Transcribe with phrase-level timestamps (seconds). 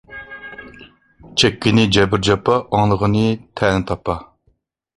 [1.41, 3.23] چەككىنى جەبىر-جاپا، ئاڭلىغىنى
[3.61, 4.19] تەنە-تاپا.